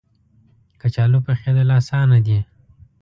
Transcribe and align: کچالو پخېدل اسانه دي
کچالو 0.81 1.19
پخېدل 1.25 1.69
اسانه 1.79 2.17
دي 2.25 2.39